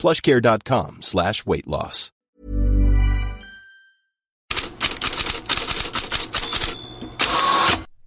plushcare.com 0.00 0.98
slash 1.00 1.46
weight 1.46 1.66
loss. 1.66 2.10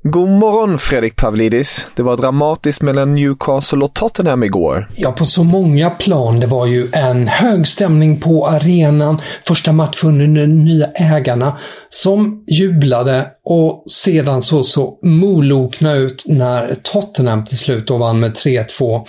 God 0.05 0.30
morgon 0.30 0.80
Fredrik 0.80 1.16
Pavlidis. 1.16 1.88
Det 1.95 2.03
var 2.03 2.17
dramatiskt 2.17 2.81
mellan 2.81 3.16
Newcastle 3.16 3.85
och 3.85 3.94
Tottenham 3.94 4.44
igår. 4.44 4.89
Ja, 4.95 5.11
på 5.11 5.25
så 5.25 5.44
många 5.44 5.89
plan. 5.89 6.39
Det 6.39 6.47
var 6.47 6.66
ju 6.66 6.88
en 6.91 7.27
hög 7.27 7.67
stämning 7.67 8.19
på 8.19 8.47
arenan. 8.47 9.22
Första 9.47 9.72
matchen 9.72 10.22
under 10.22 10.41
de 10.41 10.47
nya 10.47 10.88
ägarna 10.88 11.57
som 11.89 12.45
jublade 12.47 13.28
och 13.45 13.83
sedan 13.89 14.41
så 14.41 14.63
så 14.63 15.00
molokna 15.03 15.94
ut 15.94 16.25
när 16.28 16.75
Tottenham 16.83 17.44
till 17.44 17.57
slut 17.57 17.88
då 17.88 17.97
vann 17.97 18.19
med 18.19 18.31
3-2. 18.31 19.05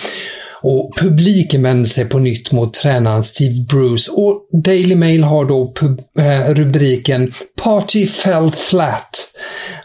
Och 0.67 0.91
publiken 0.97 1.63
vänder 1.63 1.89
sig 1.89 2.05
på 2.05 2.19
nytt 2.19 2.53
mot 2.53 2.75
tränaren 2.75 3.25
Steve 3.25 3.65
Bruce 3.69 4.11
och 4.13 4.49
Daily 4.65 4.97
Mail 4.97 5.25
har 5.25 5.45
då 5.45 5.75
eh, 6.19 6.55
rubriken 6.55 7.33
“Party 7.63 8.07
fell 8.07 8.51
flat”. 8.51 9.31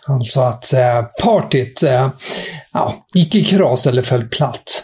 Alltså 0.05 0.41
att 0.41 0.73
eh, 0.73 1.01
partyt 1.23 1.83
eh, 1.83 2.09
ja, 2.73 2.95
gick 3.13 3.35
i 3.35 3.43
kras 3.43 3.87
eller 3.87 4.01
föll 4.01 4.27
platt. 4.27 4.83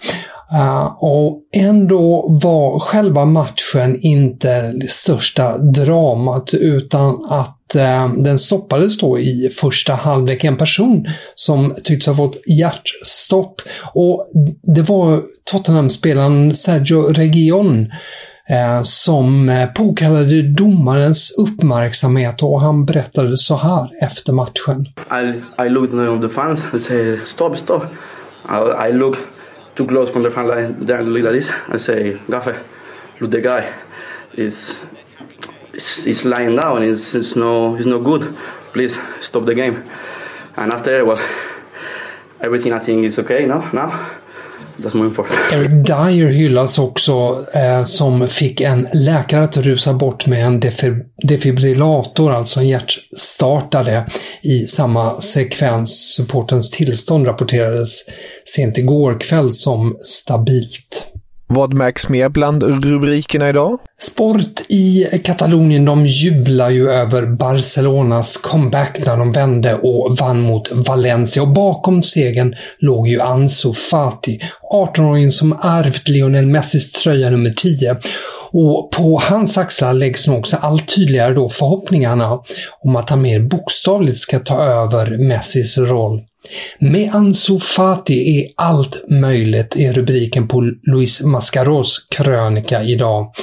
Uh, 0.53 1.03
och 1.03 1.41
ändå 1.53 2.27
var 2.43 2.79
själva 2.79 3.25
matchen 3.25 3.99
inte 4.01 4.71
det 4.71 4.89
största 4.89 5.57
dramat 5.57 6.53
utan 6.53 7.25
att 7.29 7.54
uh, 7.75 8.13
den 8.23 8.39
stoppades 8.39 8.97
då 8.97 9.19
i 9.19 9.49
första 9.49 9.93
halvlek. 9.93 10.43
En 10.43 10.57
person 10.57 11.05
som 11.35 11.75
tycks 11.83 12.07
ha 12.07 12.15
fått 12.15 12.35
hjärtstopp 12.59 13.61
och 13.93 14.31
det 14.75 14.81
var 14.81 15.21
Tottenham-spelaren 15.51 16.55
Sergio 16.55 17.01
Region 17.01 17.91
eh, 18.49 18.81
som 18.83 19.49
eh, 19.49 19.69
påkallade 19.69 20.41
domarens 20.41 21.31
uppmärksamhet 21.37 22.43
och 22.43 22.61
han 22.61 22.85
berättade 22.85 23.37
så 23.37 23.55
här 23.55 23.89
efter 24.01 24.33
matchen. 24.33 24.87
I, 25.11 25.63
I 25.65 25.69
looked 25.69 25.99
at 25.99 26.21
the 26.21 26.29
fans 26.29 26.59
and 26.73 26.81
said 26.81 27.23
stop, 27.23 27.55
stop. 27.55 27.83
I, 28.49 28.89
I 28.89 28.93
look 28.93 29.17
too 29.75 29.87
close 29.87 30.11
from 30.11 30.23
the 30.23 30.31
fan 30.31 30.47
line, 30.47 30.85
then 30.87 31.13
look 31.13 31.25
at 31.25 31.31
this 31.31 31.49
and 31.71 31.81
say, 31.81 32.17
Gaffe, 32.27 32.55
look 33.19 33.31
the 33.31 33.41
guy 33.41 33.63
is 35.75 36.07
is 36.07 36.23
lying 36.23 36.55
down. 36.55 36.83
It's, 36.83 37.13
it's 37.13 37.35
no 37.35 37.75
it's 37.75 37.85
no 37.85 37.99
good. 37.99 38.35
Please 38.73 38.97
stop 39.21 39.45
the 39.45 39.55
game. 39.55 39.83
And 40.57 40.71
after, 40.73 41.05
well, 41.05 41.19
everything 42.41 42.73
I 42.73 42.79
think 42.79 43.05
is 43.05 43.19
okay 43.19 43.45
now. 43.45 43.69
Now 43.73 44.15
Eric 45.53 45.71
Dyer 45.71 46.29
hyllas 46.29 46.79
också 46.79 47.45
eh, 47.53 47.83
som 47.83 48.27
fick 48.27 48.61
en 48.61 48.87
läkare 48.93 49.43
att 49.43 49.57
rusa 49.57 49.93
bort 49.93 50.27
med 50.27 50.45
en 50.45 50.61
defibrillator, 51.23 52.31
alltså 52.33 52.59
en 52.59 52.67
hjärtstartare, 52.67 54.05
i 54.41 54.67
samma 54.67 55.13
sekvens. 55.13 56.15
Supportens 56.15 56.71
tillstånd 56.71 57.27
rapporterades 57.27 58.01
sent 58.45 58.77
igår 58.77 59.19
kväll 59.19 59.51
som 59.51 59.97
stabilt. 59.99 61.14
Vad 61.47 61.73
märks 61.73 62.09
mer 62.09 62.29
bland 62.29 62.63
rubrikerna 62.63 63.49
idag? 63.49 63.79
Sport 63.99 64.61
i 64.69 65.07
Katalonien, 65.23 65.85
de 65.85 66.05
jublar 66.05 66.69
ju 66.69 66.89
över 66.89 67.25
Barcelonas 67.25 68.37
comeback 68.37 68.99
när 69.05 69.17
de 69.17 69.31
vände 69.31 69.75
och 69.75 70.17
vann 70.17 70.41
mot 70.41 70.71
Valencia. 70.71 71.41
Och 71.43 71.53
bakom 71.53 72.03
segern 72.03 72.55
låg 72.79 73.07
ju 73.07 73.21
Ansu 73.21 73.73
Fati, 73.73 74.39
18-åringen 74.73 75.29
som 75.29 75.59
ärvt 75.63 76.07
Lionel 76.07 76.45
Messis 76.45 76.91
tröja 76.91 77.29
nummer 77.29 77.51
10. 77.51 77.97
Och 78.51 78.91
på 78.91 79.19
hans 79.23 79.57
axlar 79.57 79.93
läggs 79.93 80.27
nog 80.27 80.39
också 80.39 80.57
allt 80.57 80.95
tydligare 80.95 81.33
då 81.33 81.49
förhoppningarna 81.49 82.39
om 82.83 82.95
att 82.95 83.09
han 83.09 83.21
mer 83.21 83.39
bokstavligt 83.39 84.17
ska 84.17 84.39
ta 84.39 84.63
över 84.63 85.17
Messis 85.17 85.77
roll. 85.77 86.21
Med 86.79 87.15
Ansu 87.15 87.59
Fati 87.59 88.39
är 88.39 88.49
allt 88.55 89.03
möjligt 89.09 89.75
är 89.75 89.93
rubriken 89.93 90.47
på 90.47 90.61
Luis 90.83 91.23
Mascaros 91.23 92.07
krönika 92.09 92.83
idag. 92.83 93.33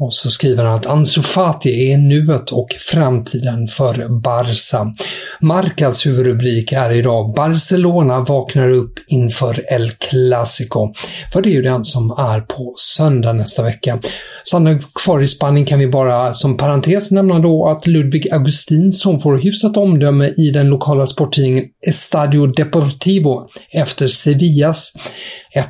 Och 0.00 0.14
så 0.14 0.30
skriver 0.30 0.64
han 0.64 0.74
att 0.74 0.86
Ansu 0.86 1.22
Fati 1.22 1.92
är 1.92 1.98
nuet 1.98 2.52
och 2.52 2.68
framtiden 2.78 3.68
för 3.68 4.20
Barca. 4.20 4.94
Marcas 5.40 6.06
huvudrubrik 6.06 6.72
är 6.72 6.92
idag 6.92 7.34
“Barcelona 7.34 8.20
vaknar 8.20 8.70
upp 8.70 8.92
inför 9.08 9.64
El 9.72 9.90
Clasico”. 9.90 10.92
För 11.32 11.42
det 11.42 11.48
är 11.48 11.52
ju 11.52 11.62
den 11.62 11.84
som 11.84 12.10
är 12.10 12.40
på 12.40 12.74
söndag 12.76 13.32
nästa 13.32 13.62
vecka. 13.62 13.98
Stannar 14.44 14.82
kvar 15.04 15.20
i 15.20 15.28
Spanien 15.28 15.66
kan 15.66 15.78
vi 15.78 15.88
bara 15.88 16.34
som 16.34 16.56
parentes 16.56 17.10
nämna 17.10 17.38
då 17.38 17.68
att 17.68 17.86
Ludvig 17.86 18.32
Augustinsson 18.32 19.20
får 19.20 19.36
hyfsat 19.36 19.76
omdöme 19.76 20.28
i 20.28 20.50
den 20.50 20.68
lokala 20.68 21.06
sporttidningen 21.06 21.64
Estadio 21.86 22.46
Deportivo 22.46 23.48
efter 23.72 24.08
Sevillas 24.08 24.92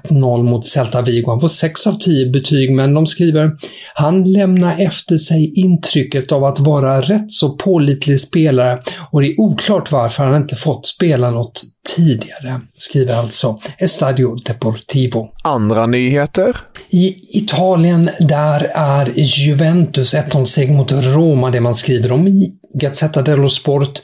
1-0 0.09 0.43
mot 0.43 0.67
Celta 0.67 1.03
Vigo. 1.03 1.31
Han 1.31 1.41
får 1.41 1.49
6 1.49 1.87
av 1.87 1.93
10 1.93 2.31
betyg, 2.31 2.75
men 2.75 2.95
de 2.95 3.07
skriver 3.07 3.51
“Han 3.95 4.18
lämnar 4.25 4.81
efter 4.81 5.19
sig 5.19 5.53
intrycket 5.55 6.33
av 6.33 6.45
att 6.45 6.61
vara 6.61 7.01
rätt 7.01 7.33
så 7.33 7.57
pålitlig 7.57 8.21
spelare 8.21 8.83
och 9.11 9.21
det 9.21 9.29
är 9.29 9.41
oklart 9.41 9.93
varför 9.93 10.25
han 10.25 10.37
inte 10.37 10.57
fått 10.57 10.87
spela 10.87 11.31
något 11.31 11.63
tidigare”, 11.97 12.61
skriver 12.75 13.15
alltså 13.15 13.61
Estadio 13.79 14.35
Deportivo. 14.35 15.29
Andra 15.45 15.87
nyheter? 15.87 16.57
I 16.91 17.15
Italien, 17.39 18.11
där 18.21 18.71
är 18.75 19.13
Juventus 19.17 20.15
1-0-seger 20.15 20.73
mot 20.73 20.93
Roma 20.93 21.51
det 21.51 21.61
man 21.61 21.75
skriver 21.75 22.13
om 22.13 22.29
i 22.29 22.58
Gazzetta 22.75 23.23
dello 23.23 23.49
Sport 23.49 24.03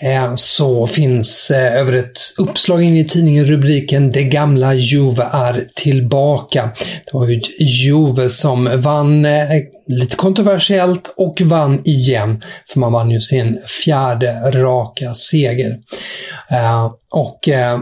eh, 0.00 0.34
så 0.34 0.86
finns 0.86 1.50
eh, 1.50 1.76
över 1.76 1.92
ett 1.92 2.18
uppslag 2.38 2.82
in 2.82 2.96
i 2.96 3.04
tidningen 3.04 3.46
rubriken 3.46 4.12
“Det 4.12 4.24
gamla 4.24 4.74
Juve 4.74 5.28
är 5.32 5.66
tillbaka”. 5.74 6.70
Det 7.04 7.12
var 7.12 7.26
ju 7.26 7.40
Juve 7.58 8.28
som 8.28 8.80
vann 8.80 9.24
eh, 9.24 9.48
lite 9.86 10.16
kontroversiellt 10.16 11.14
och 11.16 11.40
vann 11.40 11.80
igen. 11.84 12.42
För 12.72 12.80
man 12.80 12.92
vann 12.92 13.10
ju 13.10 13.20
sin 13.20 13.58
fjärde 13.84 14.50
raka 14.54 15.14
seger. 15.14 15.78
Eh, 16.50 16.92
och 17.10 17.48
eh, 17.48 17.80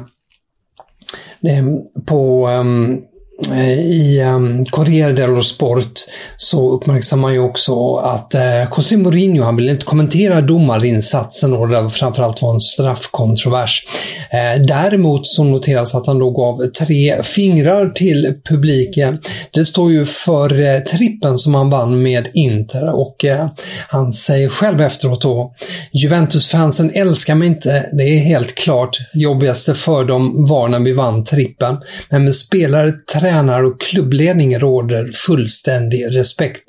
på 2.07 2.47
ehm, 2.47 3.01
Eh, 3.45 3.81
i 3.81 4.23
um, 4.23 4.65
Corriere 4.65 5.13
dello 5.13 5.43
Sport 5.43 5.93
så 6.37 6.71
uppmärksammar 6.71 7.31
ju 7.31 7.39
också 7.39 7.97
att 7.97 8.35
uh, 8.35 8.77
José 8.77 8.97
Mourinho, 8.97 9.45
han 9.45 9.57
vill 9.57 9.69
inte 9.69 9.85
kommentera 9.85 10.41
domarinsatsen 10.41 11.53
och 11.53 11.69
det 11.69 11.91
framförallt 11.91 12.43
var 12.43 12.55
en 12.55 12.61
straffkontrovers. 12.61 13.87
Uh, 14.35 14.67
däremot 14.67 15.27
så 15.27 15.45
noteras 15.45 15.95
att 15.95 16.07
han 16.07 16.19
då 16.19 16.31
gav 16.31 16.67
tre 16.67 17.23
fingrar 17.23 17.89
till 17.89 18.35
publiken. 18.49 19.19
Det 19.51 19.65
står 19.65 19.93
ju 19.93 20.07
för 20.07 20.61
uh, 20.61 20.79
trippen 20.79 21.39
som 21.39 21.55
han 21.55 21.71
vann 21.71 22.03
med 22.03 22.29
Inter 22.35 22.95
och 22.95 23.25
uh, 23.25 23.47
han 23.89 24.13
säger 24.13 24.49
själv 24.49 24.81
efteråt 24.81 25.23
då 25.23 25.55
Juventus-fansen 25.93 26.91
älskar 26.95 27.35
mig 27.35 27.49
inte, 27.49 27.91
det 27.93 28.05
är 28.05 28.19
helt 28.19 28.55
klart. 28.55 28.99
Jobbigaste 29.15 29.75
för 29.75 30.05
dem 30.05 30.47
var 30.47 30.69
när 30.69 30.81
vi 30.81 30.93
vann 30.93 31.25
trippen. 31.25 31.77
Men 32.11 32.25
med 32.25 32.35
spelare, 32.35 32.93
tränare 33.27 33.67
och 33.67 33.81
klubbledning 33.81 34.59
råder 34.59 35.11
fullständig 35.15 36.17
respekt, 36.17 36.63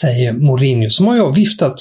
säger 0.00 0.32
Mourinho, 0.32 0.90
som 0.90 1.06
har 1.06 1.16
jag 1.16 1.34
viftat, 1.34 1.74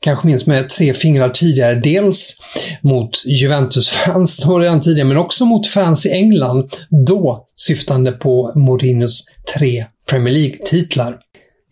kanske 0.00 0.26
minst 0.26 0.46
med 0.46 0.68
tre 0.68 0.92
fingrar 0.92 1.28
tidigare, 1.28 1.74
dels 1.74 2.36
mot 2.80 3.10
Juventus-fans 3.26 4.46
redan 4.60 4.80
tidigare, 4.80 5.08
men 5.08 5.16
också 5.16 5.44
mot 5.44 5.66
fans 5.66 6.06
i 6.06 6.10
England, 6.10 6.76
då 7.06 7.46
syftande 7.56 8.12
på 8.12 8.52
Mourinhos 8.54 9.24
tre 9.54 9.84
Premier 10.10 10.34
League-titlar. 10.34 11.18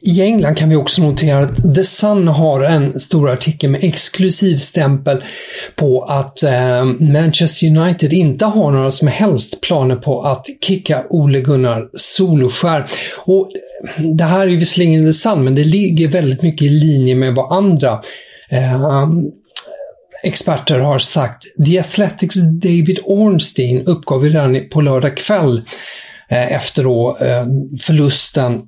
I 0.04 0.22
England 0.22 0.54
kan 0.54 0.68
vi 0.68 0.76
också 0.76 1.02
notera 1.02 1.38
att 1.38 1.74
The 1.74 1.84
Sun 1.84 2.28
har 2.28 2.60
en 2.60 3.00
stor 3.00 3.30
artikel 3.30 3.70
med 3.70 3.84
exklusiv 3.84 4.56
stämpel 4.56 5.24
på 5.76 6.02
att 6.02 6.42
eh, 6.42 6.84
Manchester 6.84 7.66
United 7.66 8.12
inte 8.12 8.44
har 8.44 8.70
några 8.70 8.90
som 8.90 9.08
helst 9.08 9.60
planer 9.60 9.96
på 9.96 10.22
att 10.22 10.46
kicka 10.66 11.04
Ole 11.10 11.40
Gunnar 11.40 11.88
Solskär. 11.94 12.86
Och 13.24 13.50
eh, 13.96 14.02
det 14.04 14.24
här 14.24 14.40
är 14.40 14.46
ju 14.46 14.56
visserligen 14.56 15.04
The 15.04 15.12
Sun, 15.12 15.44
men 15.44 15.54
det 15.54 15.64
ligger 15.64 16.08
väldigt 16.08 16.42
mycket 16.42 16.66
i 16.66 16.70
linje 16.70 17.14
med 17.14 17.34
vad 17.34 17.52
andra 17.52 18.00
eh, 18.50 19.08
experter 20.22 20.78
har 20.78 20.98
sagt. 20.98 21.44
The 21.66 21.78
Athletics 21.78 22.36
David 22.36 22.98
Ornstein 23.04 23.82
uppgav 23.82 24.22
redan 24.22 24.68
på 24.70 24.80
lördag 24.80 25.16
kväll 25.16 25.62
eh, 26.28 26.52
efter 26.52 26.84
då, 26.84 27.18
eh, 27.20 27.44
förlusten 27.80 28.62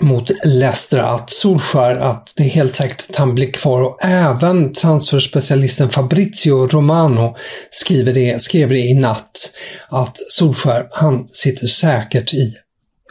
mot 0.00 0.30
Leicester 0.44 0.98
att 0.98 1.30
Solskär 1.30 1.96
att 1.96 2.32
det 2.36 2.42
är 2.42 2.48
helt 2.48 2.74
säkert 2.74 3.10
att 3.10 3.16
han 3.16 3.34
blir 3.34 3.52
kvar 3.52 3.80
och 3.80 3.98
även 4.04 4.72
transferspecialisten 4.72 5.88
Fabrizio 5.88 6.66
Romano 6.66 7.36
skriver 7.70 8.12
det, 8.12 8.42
skrev 8.42 8.68
det 8.68 8.78
i 8.78 8.94
natt 8.94 9.50
att 9.88 10.16
Solskär 10.28 10.88
han 10.90 11.28
sitter 11.28 11.66
säkert 11.66 12.34
i 12.34 12.54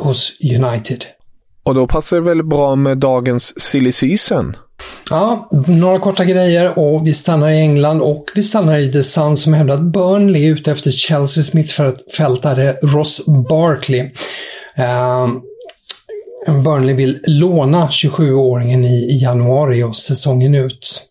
hos 0.01 0.31
United. 0.43 1.05
Och 1.63 1.75
då 1.75 1.87
passar 1.87 2.17
det 2.17 2.23
väl 2.23 2.43
bra 2.43 2.75
med 2.75 2.97
dagens 2.97 3.61
silly 3.61 3.91
season? 3.91 4.57
Ja, 5.09 5.49
några 5.67 5.99
korta 5.99 6.25
grejer 6.25 6.79
och 6.79 7.07
vi 7.07 7.13
stannar 7.13 7.49
i 7.49 7.59
England 7.59 8.01
och 8.01 8.25
vi 8.35 8.43
stannar 8.43 8.77
i 8.77 8.91
The 8.91 9.03
Sun 9.03 9.37
som 9.37 9.53
hävdar 9.53 9.73
att 9.73 9.93
Burnley 9.93 10.45
är 10.45 10.51
ute 10.51 10.71
efter 10.71 10.91
Chelseas 10.91 11.53
mittfältare 11.53 12.77
Ross 12.81 13.25
Barkley. 13.49 14.01
Uh, 14.79 15.27
Burnley 16.47 16.95
vill 16.95 17.19
låna 17.27 17.87
27-åringen 17.87 18.85
i 18.85 19.17
januari 19.21 19.83
och 19.83 19.97
säsongen 19.97 20.55
ut. 20.55 21.01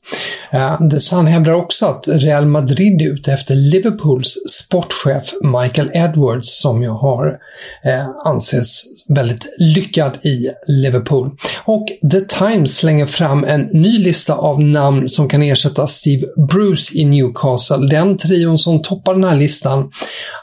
Eh, 0.55 0.81
han 1.13 1.27
hävdar 1.27 1.53
också 1.53 1.87
att 1.87 2.09
Real 2.09 2.47
Madrid 2.47 3.03
är 3.03 3.07
ute 3.07 3.33
efter 3.33 3.55
Liverpools 3.55 4.35
sportchef 4.49 5.35
Michael 5.43 5.91
Edwards 5.95 6.61
som 6.61 6.83
ju 6.83 6.89
har 6.89 7.39
eh, 7.85 8.09
anses 8.25 8.85
väldigt 9.09 9.47
lyckad 9.59 10.19
i 10.23 10.51
Liverpool. 10.67 11.31
Och 11.65 11.87
The 12.11 12.21
Times 12.21 12.77
slänger 12.77 13.07
fram 13.07 13.45
en 13.45 13.61
ny 13.61 13.99
lista 13.99 14.35
av 14.35 14.61
namn 14.61 15.09
som 15.09 15.29
kan 15.29 15.43
ersätta 15.43 15.87
Steve 15.87 16.27
Bruce 16.49 16.99
i 16.99 17.05
Newcastle. 17.05 17.89
Den 17.91 18.17
trion 18.17 18.59
som 18.59 18.83
toppar 18.83 19.15
den 19.15 19.25
här 19.25 19.37
listan 19.37 19.91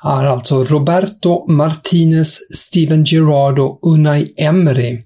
är 0.03 0.25
alltså 0.25 0.63
Roberto 0.63 1.51
Martinez, 1.51 2.39
Steven 2.53 3.03
Gerrard 3.03 3.59
och 3.59 3.79
Unai 3.87 4.33
Emery. 4.37 5.03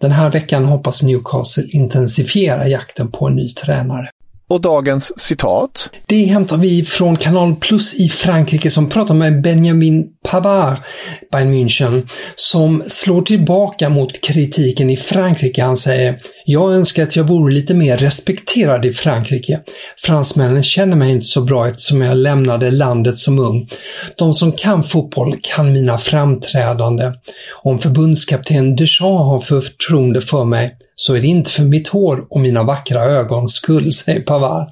Den 0.00 0.10
här 0.10 0.30
veckan 0.30 0.64
hoppas 0.64 1.02
Newcastle 1.02 1.64
intensifiera 1.68 2.68
jakten 2.68 3.10
på 3.10 3.26
en 3.26 3.34
ny 3.34 3.48
tränare. 3.48 4.10
Och 4.48 4.60
dagens 4.60 5.20
citat? 5.20 5.90
Det 6.06 6.24
hämtar 6.24 6.56
vi 6.56 6.84
från 6.84 7.16
Kanal 7.16 7.54
Plus 7.56 7.94
i 7.94 8.08
Frankrike 8.08 8.70
som 8.70 8.88
pratar 8.88 9.14
med 9.14 9.42
Benjamin 9.42 10.06
Pavard, 10.24 10.76
Bayern 11.32 11.54
München, 11.54 12.08
som 12.36 12.82
slår 12.86 13.22
tillbaka 13.22 13.88
mot 13.88 14.20
kritiken 14.20 14.90
i 14.90 14.96
Frankrike. 14.96 15.62
Han 15.62 15.76
säger 15.76 16.18
“Jag 16.44 16.72
önskar 16.72 17.02
att 17.02 17.16
jag 17.16 17.24
vore 17.24 17.54
lite 17.54 17.74
mer 17.74 17.98
respekterad 17.98 18.84
i 18.84 18.92
Frankrike. 18.92 19.60
Fransmännen 20.02 20.62
känner 20.62 20.96
mig 20.96 21.12
inte 21.12 21.26
så 21.26 21.40
bra 21.40 21.68
eftersom 21.68 22.02
jag 22.02 22.16
lämnade 22.16 22.70
landet 22.70 23.18
som 23.18 23.38
ung. 23.38 23.68
De 24.16 24.34
som 24.34 24.52
kan 24.52 24.82
fotboll 24.82 25.38
kan 25.42 25.72
mina 25.72 25.98
framträdande. 25.98 27.12
Om 27.62 27.78
förbundskapten 27.78 28.76
Deschamps 28.76 29.24
har 29.24 29.40
förtroende 29.40 30.20
för 30.20 30.44
mig 30.44 30.76
så 30.96 31.14
är 31.14 31.20
det 31.20 31.26
inte 31.26 31.50
för 31.50 31.62
mitt 31.62 31.88
hår 31.88 32.26
och 32.30 32.40
mina 32.40 32.62
vackra 32.62 33.04
ögons 33.04 33.52
skull, 33.52 33.92
säger 33.92 34.20
Pavard. 34.20 34.68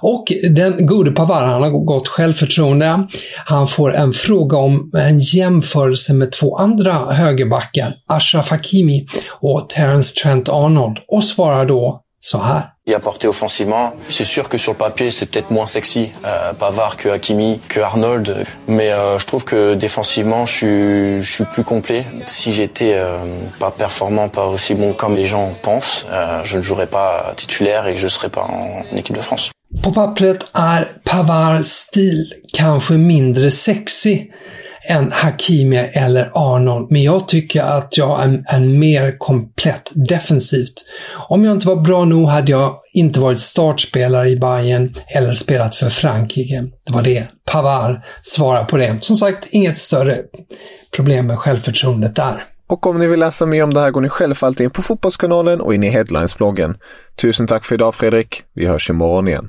Och 0.00 0.32
den 0.50 0.86
gode 0.86 1.10
Pavard, 1.10 1.48
han 1.48 1.62
har 1.62 1.70
gott 1.70 2.08
självförtroende. 2.08 3.06
Han 3.44 3.68
får 3.68 3.94
en 3.94 4.12
fråga 4.12 4.56
om 4.56 4.90
en 4.96 5.20
jämförelse 5.20 6.14
med 6.14 6.32
två 6.32 6.56
andra 6.56 6.92
högerbackar, 6.92 7.94
Ashraf 8.06 8.50
Hakimi 8.50 9.06
och 9.40 9.68
Terence 9.68 10.14
Trent 10.14 10.48
Arnold, 10.48 10.98
och 11.08 11.24
svarar 11.24 11.66
då 11.66 12.03
så 12.24 12.38
här. 12.38 12.62
Y 12.86 12.94
apporter 12.94 13.28
offensivement, 13.28 13.92
c'est 14.08 14.26
sûr 14.26 14.48
que 14.48 14.58
sur 14.58 14.72
le 14.72 14.78
papier 14.78 15.10
c'est 15.10 15.26
peut-être 15.26 15.50
moins 15.50 15.66
sexy, 15.66 16.10
euh, 16.24 16.52
Pavard 16.52 16.96
que 16.96 17.08
Hakimi, 17.08 17.60
que 17.68 17.80
Arnold, 17.80 18.46
mais 18.66 18.90
euh, 18.92 19.18
je 19.18 19.26
trouve 19.26 19.44
que 19.44 19.74
défensivement 19.74 20.46
je 20.46 20.54
suis, 20.58 21.22
je 21.22 21.32
suis 21.34 21.44
plus 21.44 21.64
complet. 21.64 22.04
Si 22.26 22.52
j'étais 22.52 22.94
euh, 22.94 23.38
pas 23.58 23.70
performant, 23.70 24.28
pas 24.28 24.46
aussi 24.46 24.74
bon 24.74 24.92
comme 24.94 25.16
les 25.16 25.26
gens 25.26 25.52
pensent, 25.62 26.06
euh, 26.10 26.40
je 26.44 26.56
ne 26.56 26.62
jouerais 26.62 26.86
pas 26.86 27.34
titulaire 27.36 27.86
et 27.86 27.96
je 27.96 28.04
ne 28.04 28.10
serais 28.10 28.30
pas 28.30 28.42
en, 28.42 28.84
en 28.92 28.96
équipe 28.96 29.16
de 29.16 29.22
France. 29.22 29.50
På 29.82 29.90
pappret 29.90 30.38
är 30.52 30.84
Pavards 31.04 31.66
stil 31.66 32.34
kanske 32.52 32.94
mindre 32.98 33.50
sexy 33.50 34.30
än 34.86 35.12
Hakimi 35.12 35.76
eller 35.76 36.30
Arnold, 36.34 36.90
men 36.90 37.02
jag 37.02 37.28
tycker 37.28 37.62
att 37.62 37.98
jag 37.98 38.22
är, 38.22 38.44
är 38.46 38.60
mer 38.60 39.18
komplett 39.18 39.90
defensivt. 39.94 40.74
Om 41.28 41.44
jag 41.44 41.52
inte 41.52 41.66
var 41.66 41.76
bra 41.76 42.04
nog 42.04 42.28
hade 42.28 42.52
jag 42.52 42.76
inte 42.92 43.20
varit 43.20 43.40
startspelare 43.40 44.30
i 44.30 44.36
Bayern 44.36 44.94
eller 45.08 45.32
spelat 45.32 45.74
för 45.74 45.88
Frankrike. 45.88 46.64
Det 46.86 46.92
var 46.92 47.02
det 47.02 47.26
Pavard 47.52 48.00
svarar 48.22 48.64
på 48.64 48.76
det. 48.76 49.04
Som 49.04 49.16
sagt, 49.16 49.46
inget 49.50 49.78
större 49.78 50.18
problem 50.96 51.26
med 51.26 51.38
självförtroendet 51.38 52.16
där. 52.16 52.44
Och 52.66 52.86
om 52.86 52.98
ni 52.98 53.06
vill 53.06 53.20
läsa 53.20 53.46
mer 53.46 53.62
om 53.62 53.74
det 53.74 53.80
här 53.80 53.90
går 53.90 54.00
ni 54.00 54.08
självfallet 54.08 54.60
in 54.60 54.70
på 54.70 54.82
Fotbollskanalen 54.82 55.60
och 55.60 55.74
in 55.74 55.82
i 55.82 55.90
Headlines-bloggen. 55.90 56.76
Tusen 57.16 57.46
tack 57.46 57.64
för 57.64 57.74
idag 57.74 57.94
Fredrik. 57.94 58.42
Vi 58.54 58.66
hörs 58.66 58.90
imorgon 58.90 59.28
igen. 59.28 59.48